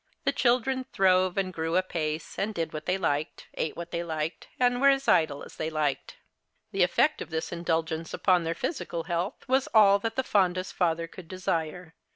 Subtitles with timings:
[0.23, 4.81] The c'hihlren throve and grew apace— did what they liked, ate what they liked, and
[4.81, 6.17] were as idle as they liked.
[6.71, 11.05] The effect of this indulgence upon their physical health was all that the fondest father
[11.05, 11.93] could desire.